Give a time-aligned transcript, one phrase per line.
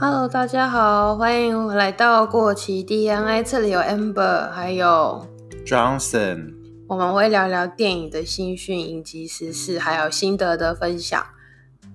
[0.00, 5.26] Hello，大家好，欢迎来到过期 DNA，这里有 Amber，还有
[5.66, 6.54] Johnson。
[6.86, 11.20] 我们会聊聊电影的新讯、影集时事，还有心得的分享。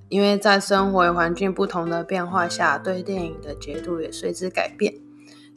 [0.10, 4.94] 因为在生活环境不同的变化下，对电影的解读也随之改变。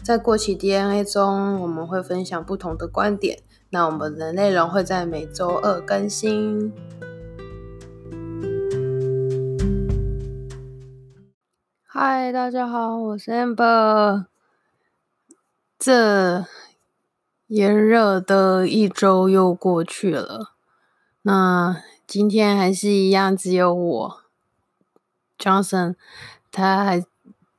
[0.05, 3.41] 在过期 DNA 中，我们会分享不同的观点。
[3.71, 6.73] 那我们的内容会在每周二更新。
[11.99, 14.27] 嗨，大家好，我是 Amber。
[15.79, 16.45] 这
[17.47, 20.53] 炎热的一周又过去了，
[21.23, 24.23] 那今天还是一样，只有我
[25.39, 25.95] Johnson，
[26.53, 27.03] 他还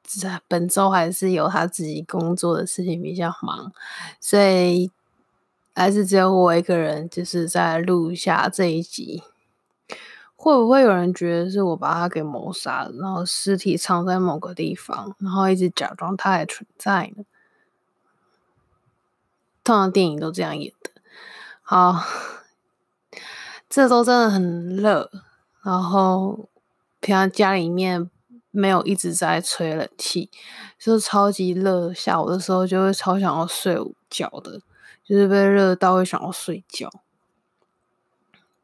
[0.04, 3.74] 在本周还是有他自己工作的事情比较忙，
[4.20, 4.92] 所以
[5.74, 9.24] 还是只有我一个人，就是在录下这一集。
[10.40, 17.26] 会不会有人觉得是我把他给谋杀了，然后尸体藏在某个地方，然后一直假装他还存在呢？
[19.64, 20.92] 通常电影都这样演的。
[21.64, 22.02] 好，
[23.68, 25.10] 这周真的很热，
[25.64, 26.48] 然后
[27.02, 28.10] 平常家里面
[28.52, 30.30] 没有一直在吹冷气，
[30.80, 31.92] 就是超级热。
[31.92, 34.62] 下午的时候就会超想要睡午觉的，
[35.04, 36.90] 就是被热到会想要睡觉。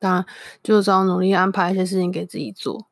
[0.04, 0.26] 那，
[0.62, 2.88] 就只要努力安排一些事情给自己做，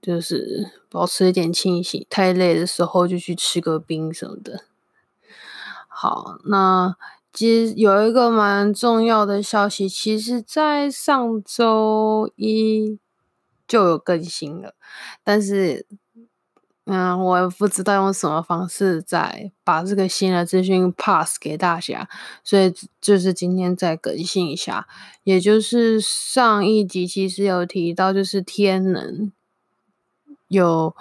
[0.00, 2.06] 就是保持一点清醒。
[2.08, 4.62] 太累的时候就去吃个冰什么的。
[5.88, 6.94] 好，那
[7.32, 12.98] 其实有一个蛮重要的消息，其实在上周一
[13.66, 14.74] 就有更新了，
[15.24, 15.84] 但是。
[16.88, 22.08] 嗯，我不知道用什么方式再把这个新的资讯 pass 给大家，
[22.44, 24.86] 所以就是今天再更新一下。
[25.24, 29.32] 也就是上一集其实有提到，就是天能
[30.46, 30.94] 有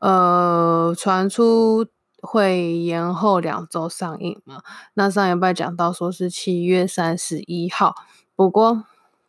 [0.00, 1.86] 呃传出
[2.20, 4.62] 会延后两周上映嘛。
[4.94, 7.94] 那上礼拜讲到说是七月三十一号，
[8.34, 8.82] 不过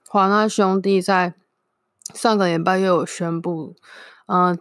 [0.08, 1.36] 华纳兄弟在
[2.16, 3.76] 上个礼拜又有宣布。
[4.32, 4.56] 嗯，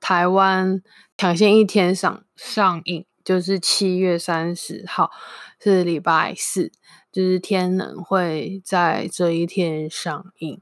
[0.00, 0.82] 台湾
[1.16, 5.12] 抢先一天上上映，就是七月三十号，
[5.60, 6.72] 是礼拜四，
[7.12, 10.60] 就是天能会在这一天上映。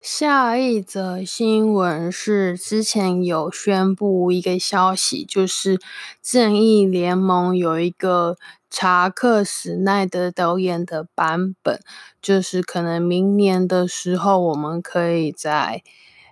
[0.00, 5.78] 下一则新闻是之前有宣布一个消息，就是
[6.22, 8.38] 正义联盟有一个
[8.70, 11.78] 查克史奈德导演的版本，
[12.22, 15.82] 就是可能明年的时候我们可以在。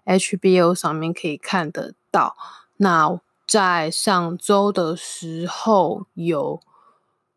[0.06, 2.36] HBO 上面可以看得到。
[2.78, 6.60] 那在上周的时候有，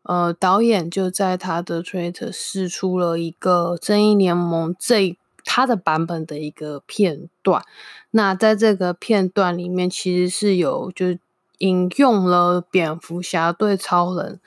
[0.02, 7.62] 呃导演就在他的 Twitter 释出了一个《正义联盟》这他的版本的一个片段。
[8.10, 11.16] 那在这个片段里面，其实是有就
[11.58, 14.40] 引用了蝙蝠侠对超人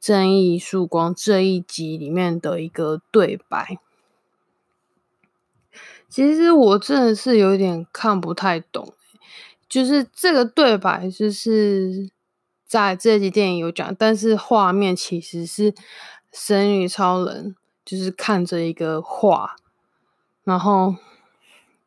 [0.00, 3.78] 正义曙光这一集里面的一个对白。
[6.08, 8.94] 其实我真的是有点看不太懂，
[9.68, 12.08] 就是这个对白就是
[12.64, 15.74] 在这集电影有讲，但是画面其实是
[16.32, 19.56] 神女超人就是看着一个画，
[20.44, 20.94] 然后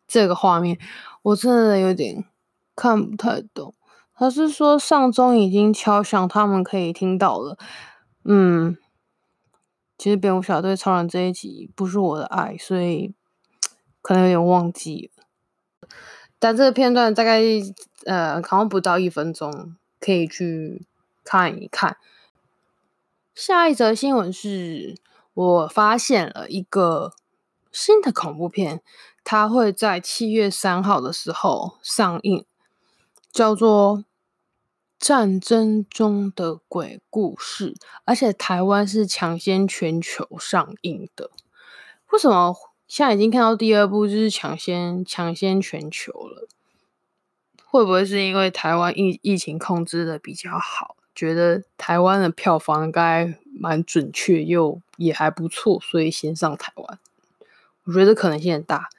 [0.05, 0.77] 这个画面
[1.21, 2.25] 我真的有点
[2.75, 3.73] 看不太懂。
[4.13, 7.57] 他是说上钟已经敲响，他们可以听到了。
[8.25, 8.75] 嗯，
[9.97, 13.13] 其实蝙蝠侠对超人这一集不是我的爱，所以。
[14.07, 15.89] 可能有点忘记了，
[16.39, 17.41] 但这个片段大概
[18.05, 20.87] 呃，好像不到一分钟，可以去
[21.25, 21.97] 看一看。
[23.35, 24.95] 下一则新闻是
[25.33, 27.11] 我发现了一个
[27.69, 28.81] 新的恐怖片，
[29.25, 32.45] 它会在七月三号的时候上映，
[33.29, 33.97] 叫做
[34.97, 37.73] 《战争中的鬼故事》，
[38.05, 41.29] 而且台湾是抢先全球上映的。
[42.11, 42.55] 为什么？
[42.87, 46.47] 现在已经看到第二部，就是抢先抢先全球了。
[47.65, 56.97] 会不会是因为台湾疫疫情控制的比较好，觉得台湾的票房应该蛮准确又也还不错，所以先上台湾？
[57.83, 58.89] 我觉得可能性很大。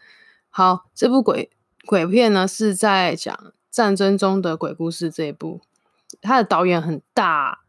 [0.50, 1.50] 好，这部鬼
[1.86, 5.62] 鬼片呢是在讲战争中的鬼故事这一部，
[6.20, 7.62] 他的导演很大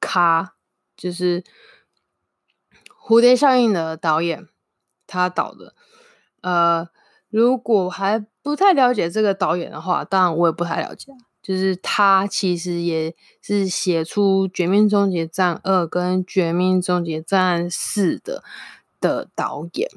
[0.00, 0.54] 咖，
[0.96, 1.44] 就是
[3.06, 4.48] 蝴蝶效应的导演。
[5.08, 5.74] 他导的，
[6.42, 6.88] 呃，
[7.30, 11.12] 如果还不太了解这个导演的话，当然我也不太了解。
[11.40, 18.44] 就是他其实也是写出《绝命终结战二》跟《绝命终结战四》的
[19.00, 19.90] 的导演。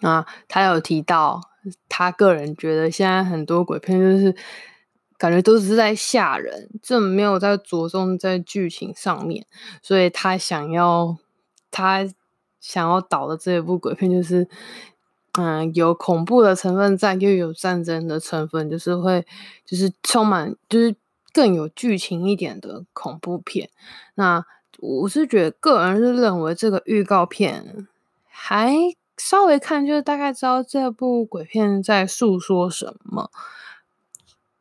[0.00, 1.50] 啊，他有提到，
[1.86, 4.34] 他个人觉得现在很多鬼片就是
[5.18, 9.44] 感觉都是在吓人，这没有在着重在剧情上面，
[9.82, 11.18] 所以他想要
[11.70, 12.08] 他
[12.60, 14.48] 想要导的这一部鬼片就是，
[15.32, 19.26] 嗯，有恐怖的成分在，又有战争的成分，就是会
[19.64, 20.96] 就是充满就是
[21.32, 23.70] 更有剧情一点的恐怖片。
[24.14, 24.44] 那
[24.78, 27.86] 我是觉得个人是认为这个预告片
[28.26, 28.72] 还
[29.16, 33.30] 稍微看就是大概知道这部鬼片在诉说什么。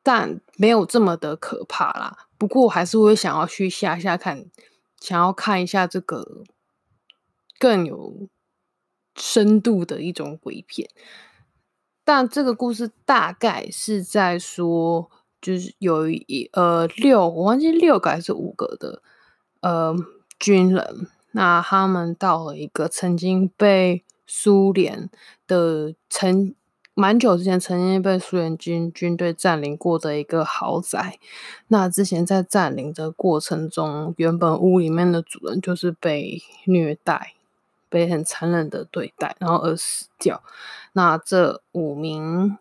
[0.03, 2.27] 但没有这么的可怕啦。
[2.37, 4.45] 不过我还是会想要去下下看，
[5.01, 6.43] 想要看一下这个
[7.59, 8.27] 更有
[9.15, 10.89] 深度的一种鬼片。
[12.03, 15.09] 但这个故事大概是在说，
[15.41, 19.01] 就是有一呃六，我忘记六个还是五个的
[19.61, 19.95] 呃
[20.39, 25.09] 军人，那他们到了一个曾经被苏联
[25.45, 26.55] 的曾。
[26.99, 31.19] 蛮久之前，曾经被苏联军军队占领过的一个豪宅。
[31.67, 37.35] 那之前在占领的过程中，原本屋里面的主人就是被虐待，
[37.89, 40.43] 被很残忍的对待，然后而死掉。
[40.93, 42.57] 那这五名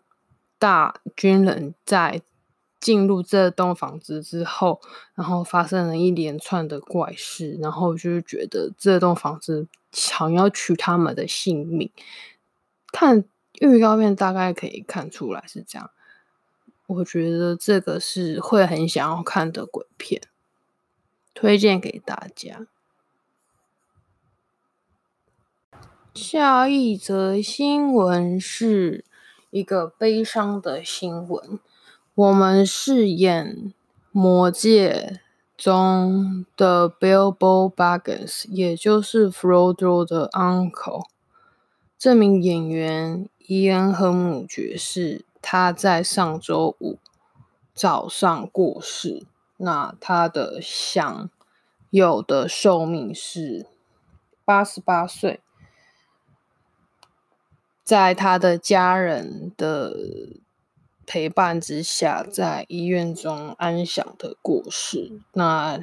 [0.57, 2.21] 大军人在
[2.79, 4.81] 进入这栋房子之后，
[5.15, 11.91] 然后发生了一连串的怪事，然后就是觉得这栋房子想要取他们的性命。
[12.91, 13.25] 看。
[13.59, 15.89] 预告片大概可以看出来是这样，
[16.85, 20.21] 我觉得这个是会很想要看的鬼片，
[21.33, 22.67] 推荐给大家。
[26.17, 29.05] 下一则新闻是
[29.51, 31.59] 一个悲伤的新闻，
[32.15, 33.55] 我们饰演
[34.11, 35.13] 《魔戒》
[35.55, 41.05] 中的 Bilbo Baggins，也就是 Frodo 的 uncle，
[41.99, 43.29] 这名演员。
[43.45, 46.97] 伊恩·亨姆爵士，他在上周五
[47.73, 49.27] 早上过世。
[49.57, 51.29] 那他的享
[51.91, 53.67] 有的寿命是
[54.43, 55.39] 八十八岁，
[57.87, 59.95] 在他的家人的
[61.05, 65.21] 陪伴之下，在医院中安详的过世。
[65.31, 65.79] 那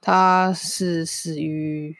[0.00, 1.96] 他是死于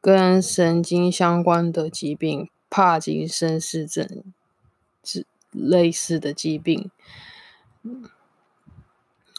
[0.00, 2.48] 跟神经相关的疾病。
[2.74, 4.24] 帕金森氏症
[5.02, 6.90] 之类似的疾病，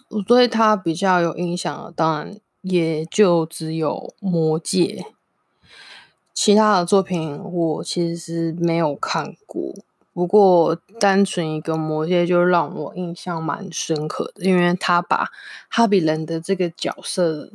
[0.10, 5.04] 我对他比较有印象的，当然也就只有《魔戒》，
[6.34, 9.74] 其他的作品我其实没有看过。
[10.14, 15.30] 不过，单纯一个《魔戒》就让我印象蛮深刻的，因为他把
[15.70, 17.50] 哈比人的这个角色，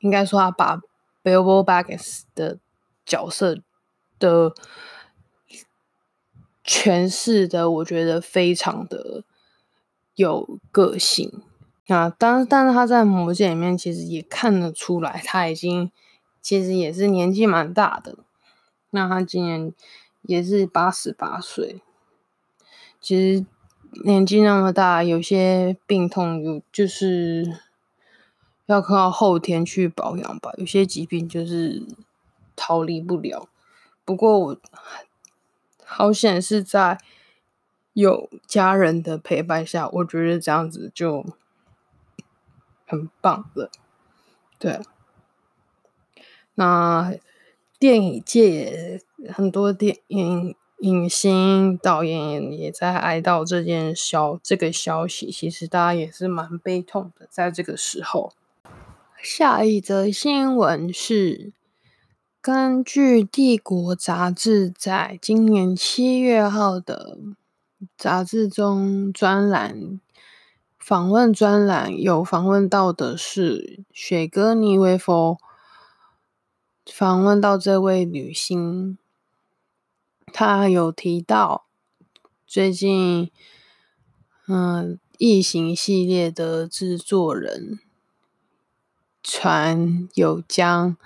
[0.00, 0.80] 应该说他把
[1.22, 2.58] Bilbo Baggins 的
[3.04, 3.58] 角色。
[4.16, 4.54] 的
[6.64, 9.24] 诠释的，我觉得非常的
[10.14, 11.42] 有个性。
[11.88, 15.90] 那当但是他在魔戒里面，其实也看得出来，他已经
[16.44, 18.18] 其实也是年纪蛮大的。
[18.90, 19.72] 那他今年
[20.22, 21.80] 也是八十八岁。
[23.00, 23.46] 其实
[24.04, 27.58] 年纪那么大，有些病痛有就是
[28.66, 30.52] 要靠后天去保养吧。
[30.58, 31.82] 有些疾病就是
[32.54, 33.48] 逃离不了。
[34.04, 34.60] 不过我
[35.82, 36.98] 好险是在
[37.94, 41.24] 有家人的陪伴下，我觉得这样子就
[42.86, 43.70] 很棒了。
[44.58, 44.80] 对，
[46.54, 47.14] 那
[47.78, 49.00] 电影界
[49.32, 58.32] 很多电影影星、导演也在哀悼这件消这个消息，其实大家也是蛮悲痛的，在这个时候。
[59.22, 61.52] 下一则新闻是。
[62.40, 67.16] 根据《帝国》杂志在今年七月号的
[67.96, 69.98] 杂志中专栏
[70.78, 75.38] 访问专栏，有访问到的是雪歌妮薇佛，
[76.86, 78.98] 访问到这位女星，
[80.32, 81.66] 她有提到
[82.46, 83.30] 最近，
[84.46, 87.78] 嗯，异形系列的制作人
[89.22, 90.96] 传有将。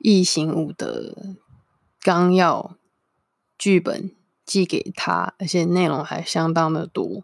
[0.02, 1.36] 《异形五》的
[2.00, 2.74] 纲要
[3.58, 4.10] 剧本
[4.46, 7.22] 寄给她，而且内容还相当的多。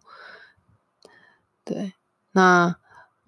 [1.65, 1.95] 对，
[2.33, 2.77] 那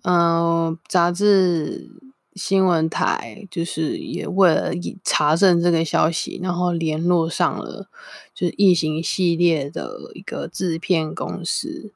[0.02, 2.08] 嗯、呃，杂志
[2.38, 4.71] 新闻台就是也为了
[5.04, 7.88] 查证这个消息，然后联络上了
[8.33, 11.92] 就是《异形》系列的一个制片公司。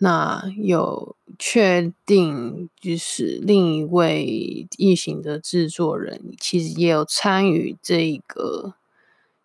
[0.00, 8.74] 那有确定，就是另一位异形的制作人，其实也有参与这个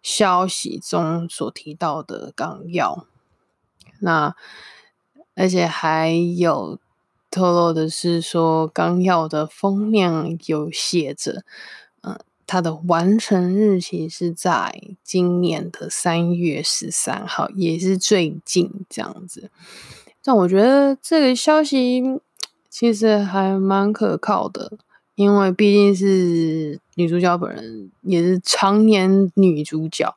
[0.04, 3.08] 消息中所提到的纲要。
[4.00, 4.36] 那
[5.34, 6.78] 而且还有
[7.34, 11.44] 透露的是说，纲要的封面有写着，
[12.02, 19.50] 嗯、它的完成日期是在今年的三月十三号，也是最近这样子。
[20.22, 22.04] 但我觉得这个消息
[22.70, 24.78] 其实还蛮可靠的，
[25.16, 30.16] 因为毕竟是女主角本人，也是常年女主角，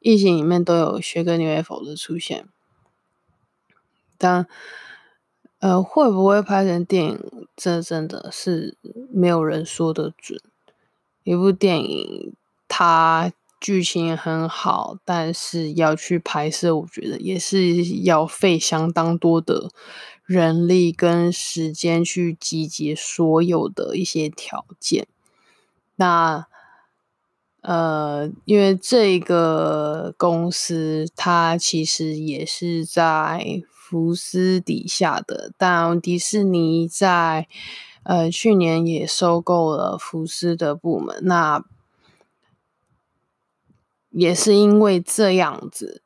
[0.00, 2.48] 异形里面都有学哥尼维佛的出现。
[4.18, 4.48] 但
[5.58, 7.48] 呃，会不会拍成电影？
[7.56, 8.76] 这真的是
[9.10, 10.38] 没有人说得准。
[11.24, 12.34] 一部电影，
[12.68, 19.70] 它剧情很好，但是要去拍摄，我觉得也是要费相当多的
[20.26, 25.06] 人力跟时间去集结所有的一些条件。
[25.96, 26.46] 那
[27.62, 33.62] 呃，因为这个公司，它其实也是在。
[33.88, 37.46] 福斯底下的，但迪士尼在
[38.02, 41.64] 呃去年也收购了福斯的部门，那
[44.10, 46.02] 也是因为这样子，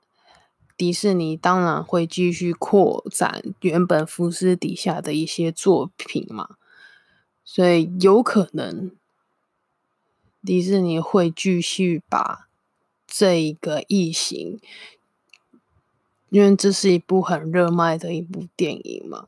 [0.76, 6.56] 迪士尼当然会继续扩展原本福斯底下的一些作品嘛，
[7.42, 8.90] 所以有可能
[10.44, 12.46] 迪士尼会继续把
[13.06, 14.60] 这个异形。
[16.30, 19.26] 因为这是一部很热卖的一部电影嘛，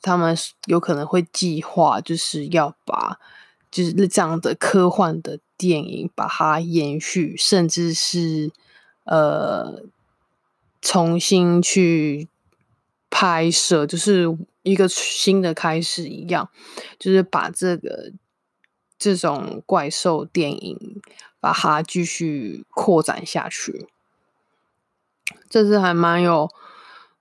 [0.00, 3.18] 他们有可能会计划，就是要把
[3.70, 8.50] 就是这样的科幻的电影把它延续，甚至是
[9.04, 9.84] 呃
[10.80, 12.28] 重新去
[13.08, 16.50] 拍摄，就是一个新的开始一样，
[16.98, 18.12] 就是把这个
[18.98, 21.00] 这种怪兽电影
[21.38, 23.86] 把它继续扩展下去。
[25.48, 26.48] 这是还蛮有、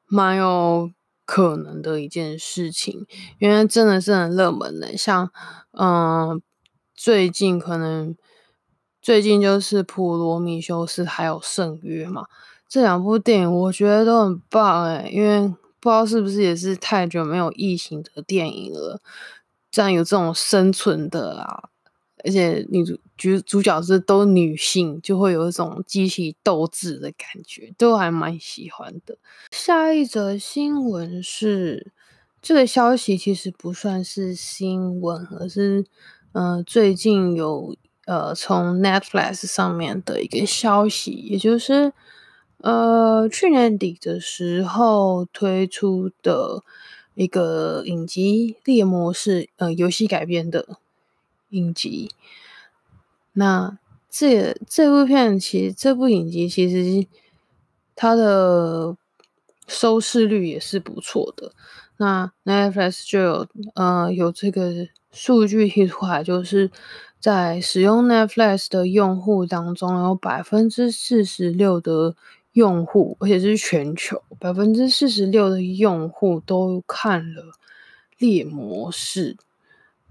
[0.07, 0.91] 蛮有
[1.25, 3.05] 可能的一件事情，
[3.39, 4.95] 因为真的是很热门的。
[4.97, 5.31] 像，
[5.71, 6.41] 嗯，
[6.93, 8.15] 最近可能
[9.01, 12.25] 最近就是《普罗米修斯》还有《圣约》嘛，
[12.67, 15.47] 这两部电影我觉得都很棒诶，因为
[15.79, 19.01] 不知道是不是也是太久没有异形的电影了，
[19.71, 21.70] 这样有这种生存的啊。
[22.23, 29.17] 而且女主主主角是都女性，就会有一种激起斗志的感觉，都还蛮喜欢的。
[29.51, 31.91] 下一则新闻是，
[32.41, 35.85] 这个消息其实不算是新闻，而是
[36.33, 37.75] 呃最近有
[38.05, 41.93] 呃从 Netflix 上面的一个消息，也就是
[42.57, 46.63] 呃去年底的时候推出的
[47.15, 50.77] 一个影集《猎魔士》呃游戏改编的。
[51.51, 52.11] 影集，
[53.33, 53.77] 那
[54.09, 57.07] 这这部片其实这部影集其实
[57.95, 58.97] 它的
[59.67, 61.53] 收视率也是不错的。
[61.97, 66.71] 那 Netflix 就有呃有这个数据提出来，就是
[67.19, 72.15] 在使用 Netflix 的用户当中，有百分之四十六的
[72.53, 77.43] 用户，而且是全球百分之四十六的用户都看了
[78.17, 79.35] 《猎魔士》，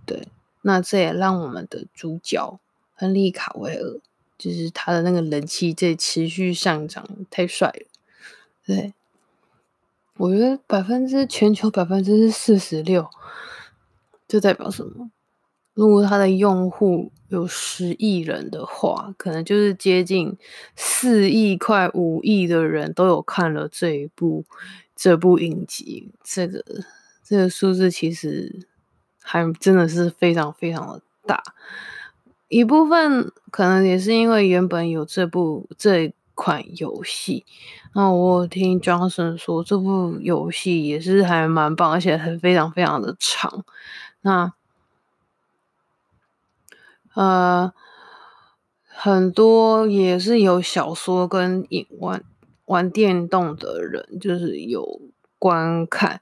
[0.06, 0.28] 对。
[0.62, 2.60] 那这也让我们的主角
[2.94, 3.98] 亨利卡维尔，
[4.36, 7.86] 就是他的那个人气在持续上涨，太帅了。
[8.66, 8.92] 对，
[10.18, 13.08] 我觉得百分之全球百分之四十六，
[14.28, 15.10] 这代表什么？
[15.72, 20.36] 如果他的用户有十亿人的话，可能就是接近
[20.76, 24.44] 四亿、快五亿的人都有看了这一部
[24.94, 26.12] 这部影集。
[26.22, 26.62] 这个
[27.24, 28.66] 这个数字其实。
[29.22, 31.42] 还真的是非常非常的大，
[32.48, 37.44] 一部分可能也是因为原本有这部这款游戏，
[37.94, 43.64] 那我听 Johnson 说这部游戏也是还蛮棒，而且很非常非常的长。
[44.22, 44.52] 那
[47.14, 47.72] 呃，
[48.86, 52.24] 很多也是有小说跟影玩
[52.66, 55.00] 玩电动的人，就是有
[55.38, 56.20] 观看。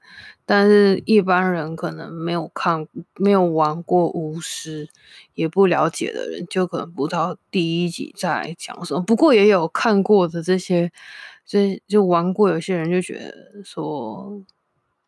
[0.51, 2.87] 但是，一般人可能没有看、
[3.17, 4.89] 没有玩过巫师，
[5.35, 8.99] 也不了解的人，就可能不知道第一集在讲什么。
[9.01, 10.91] 不过，也有看过的这些，
[11.45, 14.41] 就就玩过，有些人就觉得说，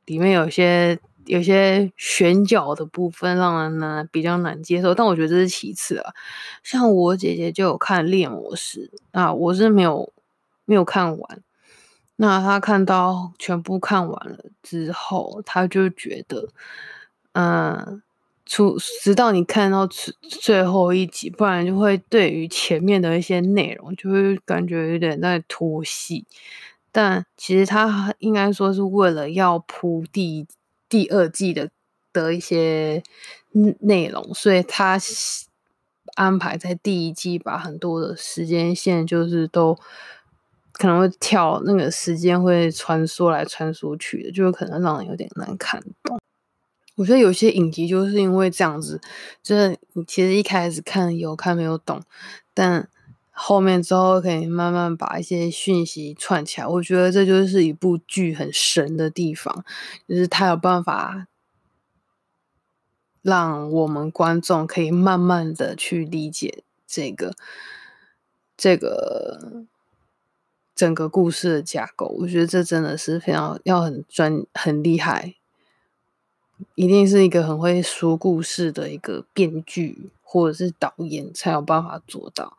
[0.06, 4.94] 里面有些有些选角的部分让人呢比较难接受。
[4.94, 6.14] 但我觉得这是其次啊。
[6.62, 10.14] 像我姐姐就有看猎魔师啊，我是没有
[10.66, 11.42] 没有看完。
[12.24, 16.50] 那他看到全部看完了之后，他就觉得，
[17.32, 18.00] 嗯，
[18.46, 26.28] 出直到你看到最最后一集，不然就会对于前面的一些内容就会感觉有点在拖戏。
[26.92, 30.46] 但其实他应该说是为了要铺第
[30.88, 31.72] 第二季的
[32.14, 33.02] 的一些
[33.80, 35.00] 内容，所以他
[36.14, 39.76] 安排在第一季把很多的时间线就是都
[40.74, 46.20] 可能会跳，那个时间会穿梭来穿梭去的，就可能让人有点难看懂。
[46.96, 49.00] 我觉得有些影集就是因为这样子，
[49.42, 52.02] 就是你其实一开始看有看没有懂，
[52.54, 52.90] 但。
[53.34, 59.64] 后面之后可以慢慢把一些讯息串起来，我觉得这就是一部剧很神的地方，
[60.08, 61.26] 就是它有办法
[63.24, 67.34] 让我们观众可以慢慢的去理解这个
[68.56, 69.66] 这个
[70.82, 72.08] 整个故事的架构。
[72.18, 75.36] 我觉得这真的是非常要很专很厉害，
[76.74, 82.58] 一定是一个很会说故事的一个编剧或者是导演才有办法做到。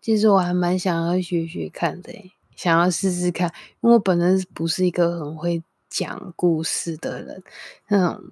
[0.00, 7.42] 其实我还蛮想要学学看的，想要试试看，因为我本身不是一个很会讲故事的人，
[7.88, 8.24] 那种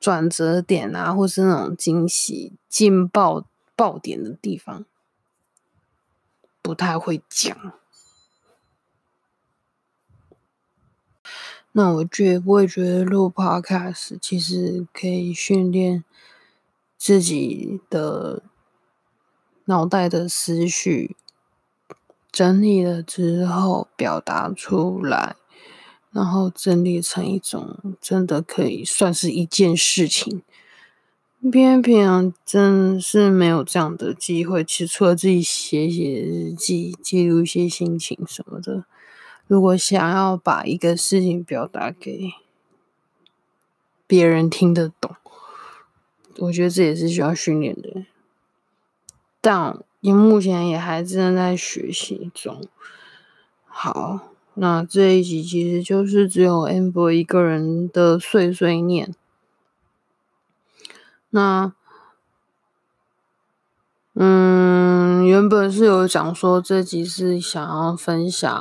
[0.00, 3.44] 转折点啊，或是那种惊喜、劲爆
[3.76, 4.84] 爆点的地方，
[6.60, 7.74] 不太会讲。
[11.72, 16.04] 那我觉，不会觉得录 Podcast 其实可以训练
[16.96, 18.42] 自己的。
[19.66, 21.14] 脑袋的思绪
[22.32, 25.36] 整理了之后，表达出来，
[26.10, 30.42] 然后整理成一种真的可以算是一件事情。
[31.52, 38.84] 偏偏真是没有这样的机会，其实除了自己写写日记、记录一些心情什么的，
[39.46, 42.32] 如果想要把一个事情表达给
[44.06, 45.16] 别人听得懂，
[46.38, 48.04] 我觉得这也是需要训练的。
[49.40, 52.62] 但你目前也还正在学习中。
[53.64, 54.20] 好，
[54.54, 59.14] 那这一集其实就是只有 Amber 一个人的碎碎念。
[61.30, 61.74] 那，
[64.14, 68.52] 嗯，原本是有讲说这集是想要分享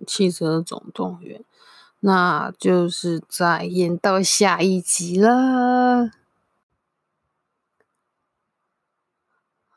[0.06, 1.40] 《汽车总动员》，
[2.00, 6.10] 那就是再演到下一集了。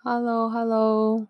[0.03, 1.27] Hello，Hello。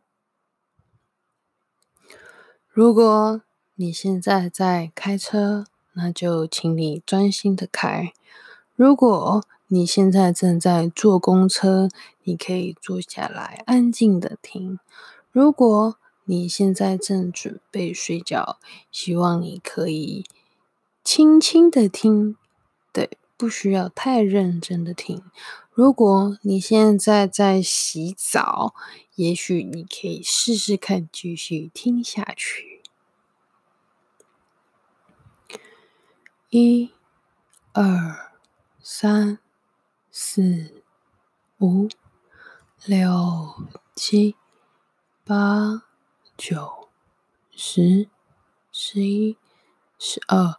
[2.70, 3.42] 如果
[3.76, 8.14] 你现在在开车，那就请你专心的开；
[8.76, 11.88] 如果你现在正在坐公车，
[12.24, 14.78] 你可以坐下来安静的听；
[15.32, 18.60] 如果你现在正准备睡觉，
[18.92, 20.26] 希望你可以
[21.06, 22.36] 轻轻的听，
[22.92, 25.24] 对，不需要太认真的听。
[25.72, 28.76] 如果你现在在洗澡，
[29.16, 32.82] 也许你可以试试看，继续听下去。
[36.50, 36.92] 一、
[37.72, 38.34] 二、
[38.84, 39.40] 三、
[40.12, 40.84] 四、
[41.60, 41.90] 五、
[42.86, 44.36] 六、七、
[45.26, 45.82] 八、
[46.38, 46.90] 九、
[47.56, 48.08] 十、
[48.72, 49.38] 十一、
[49.98, 50.58] 十二、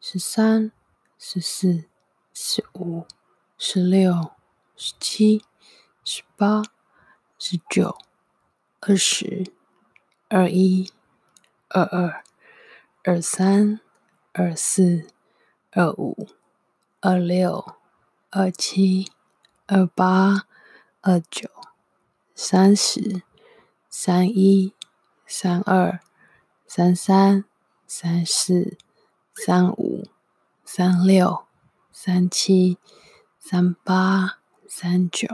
[0.00, 0.72] 十三、
[1.18, 1.84] 十四、
[2.32, 3.06] 十五、
[3.58, 4.34] 十六。
[4.76, 5.44] 十七、
[6.02, 6.64] 十八、
[7.38, 7.96] 十九、
[8.80, 9.52] 二十、
[10.28, 10.90] 二一、
[11.68, 12.24] 二二、
[13.04, 13.78] 二三、
[14.32, 15.06] 二四、
[15.70, 16.28] 二五、
[17.00, 17.76] 二六、
[18.34, 19.10] 二七、
[19.66, 20.46] 二八、
[21.00, 21.48] 二九、
[22.34, 23.22] 三十、
[23.88, 24.74] 三一、
[25.26, 26.00] 三二、
[26.66, 27.44] 三三、
[27.86, 28.76] 三四、
[29.34, 30.08] 三五、
[30.64, 31.44] 三六、
[31.92, 32.78] 三七、
[33.38, 34.44] 三八。
[34.76, 35.28] 三九、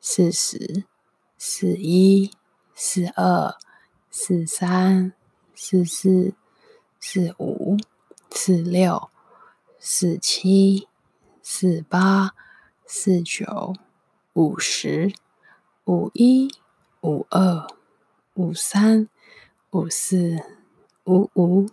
[0.00, 0.82] 四十、
[1.36, 2.32] 四一、
[2.74, 3.54] 四二、
[4.10, 5.12] 四三、
[5.54, 6.34] 四四、
[6.98, 7.76] 四五、
[8.32, 9.10] 四六、
[9.78, 10.87] 四七、
[11.50, 12.34] 四八、
[12.84, 13.74] 四九、
[14.34, 15.14] 五十、
[15.86, 16.54] 五一、
[17.00, 17.66] 五二、
[18.34, 19.08] 五三、
[19.70, 20.44] 五四、
[21.04, 21.66] 五五、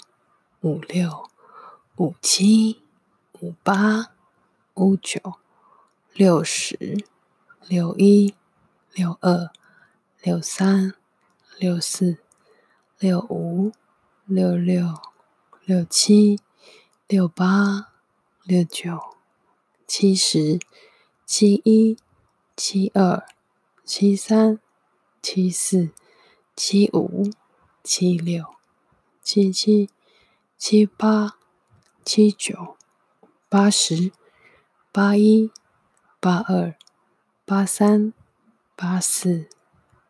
[0.61, 1.29] 五六、
[1.97, 2.83] 五七、
[3.41, 4.13] 五八、
[4.75, 5.19] 五九。
[6.13, 7.03] 六十、
[7.67, 8.33] 六一、
[8.93, 9.49] 六二、
[10.23, 10.93] 六三、
[11.59, 12.19] 六四、
[12.97, 13.73] 六五、
[14.23, 15.01] 六六、
[15.65, 16.39] 六七、
[17.09, 17.91] 六八、
[18.45, 19.14] 六九、
[19.88, 20.60] 七十、
[21.26, 21.98] 七一、
[22.56, 23.26] 七二、
[23.84, 24.60] 七三、
[25.21, 25.91] 七四、
[26.56, 27.30] 七五、
[27.84, 28.45] 七六、
[29.21, 29.89] 七七、
[30.58, 31.38] 七八、
[32.04, 32.78] 七九、
[33.50, 34.12] 八十、
[34.91, 35.52] 八一。
[36.26, 36.74] 八二、
[37.45, 38.12] 八三、
[38.76, 39.48] 八四、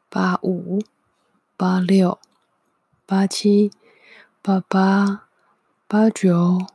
[0.09, 0.81] 八五、
[1.57, 2.17] 八六、
[3.05, 3.69] 八七、
[4.41, 5.27] 八八、
[5.89, 6.65] 八九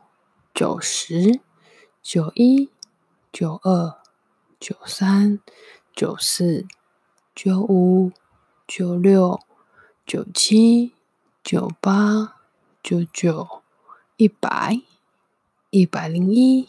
[0.53, 1.41] 九十
[2.03, 2.69] 九一
[3.31, 3.97] 九二
[4.59, 5.39] 九三
[5.95, 6.67] 九四
[7.33, 8.11] 九五
[8.67, 9.39] 九六
[10.05, 10.91] 九七
[11.41, 12.35] 九八
[12.83, 13.63] 九九
[14.17, 14.81] 一百
[15.69, 16.67] 一百零一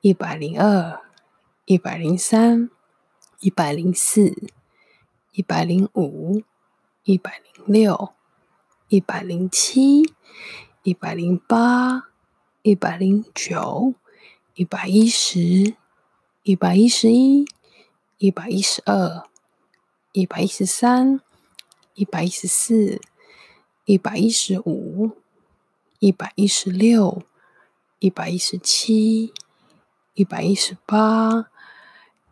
[0.00, 1.00] 一百零二
[1.66, 2.68] 一百零三
[3.38, 4.50] 一百零四
[5.30, 6.42] 一百零五
[7.04, 8.12] 一百零六
[8.88, 10.12] 一百零七
[10.82, 12.08] 一百零八
[12.62, 13.94] 一百零九
[14.54, 15.76] 一百一十
[16.44, 17.46] 一百一十一
[18.18, 19.22] 一百一十二
[20.10, 21.20] 一百一十三
[21.94, 23.00] 一百一十四
[23.84, 25.12] 一百一十五
[26.00, 27.22] 一百一十六
[28.00, 29.32] 一百一十七
[30.14, 31.48] 一百一十八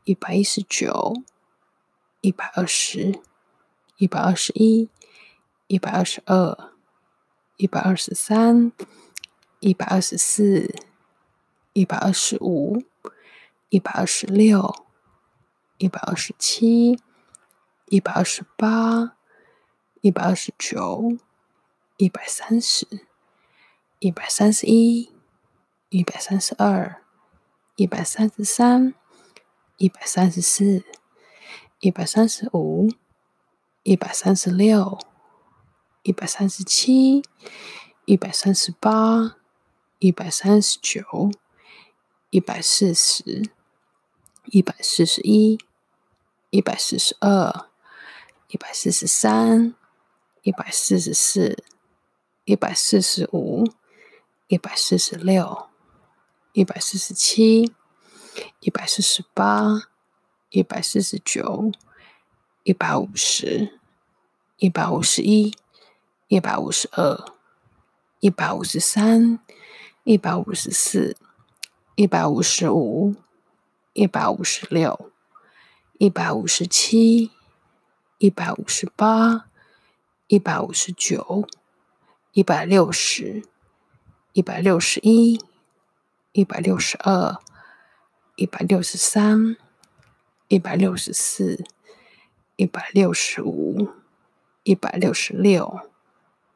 [0.03, 1.23] 一百一十九
[2.21, 3.21] 一百二十
[3.99, 4.91] 一百二十一
[5.69, 6.73] 一百二十二
[7.57, 8.73] 一百二十三
[9.61, 10.75] 一百二十四
[11.75, 12.90] 一百二十五。
[13.71, 14.85] 一百二十六
[15.79, 16.99] 一百二十七
[17.87, 19.17] 一百二十八
[20.01, 21.17] 一百二十九
[21.97, 23.07] 一百三十
[24.01, 25.13] 一百三十一
[25.89, 27.01] 一百三十二
[27.77, 28.93] 一百三十三
[29.77, 30.83] 一百三十四
[31.79, 32.89] 一百三十五
[33.85, 34.99] 一百三十六
[36.03, 37.23] 一百三十七
[38.05, 39.37] 一百三十八
[40.01, 41.31] 一百三十九
[42.31, 43.60] 一百四十
[44.53, 45.61] 一百四十一
[46.51, 47.69] 一百四十二
[48.49, 49.77] 一百四十三
[50.43, 51.63] 一百四十四
[52.45, 53.65] 一百四十五
[54.49, 55.69] 一百四十六
[56.53, 57.73] 一百四十七，
[58.59, 59.83] 一百四十八，
[60.49, 61.71] 一百四十九，
[62.65, 63.79] 一百五十，
[64.57, 65.55] 一百五十一，
[66.27, 67.33] 一百五十二，
[68.19, 69.39] 一百五十三，
[70.03, 71.17] 一百五十四，
[71.95, 73.15] 一百五十五，
[73.93, 75.11] 一百五十六，
[75.99, 77.31] 一百五十七，
[78.19, 79.47] 一百五十八，
[80.27, 81.47] 一百五十九，
[82.33, 83.43] 一百六十，
[84.33, 85.41] 一百六十一。
[86.33, 87.41] 一百六十二，
[88.37, 89.57] 一百六十三，
[90.47, 91.65] 一百六十四，
[92.55, 93.89] 一百六十五，
[94.63, 95.91] 一百六十六，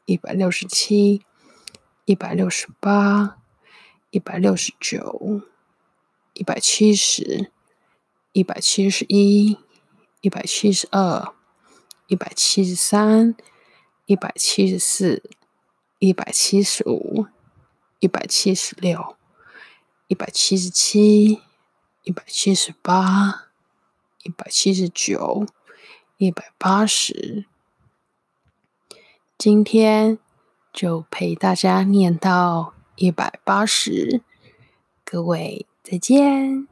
[0.05, 1.23] 一百六十七，
[2.05, 3.38] 一百六十八，
[4.11, 5.42] 一百六十九，
[6.35, 7.51] 一百七十，
[8.33, 9.59] 一百七十一，
[10.20, 11.33] 一百七十二，
[12.07, 13.35] 一百七十三，
[14.07, 15.23] 一百七十四，
[15.99, 17.27] 一百七十五，
[17.99, 19.16] 一百七十六。
[20.07, 21.40] 一百七十七，
[22.03, 23.47] 一百七十八，
[24.23, 25.47] 一百七十九，
[26.18, 27.47] 一百八十。
[29.38, 30.18] 今天
[30.70, 34.20] 就陪大家念到一百八十，
[35.07, 36.66] 各位再见。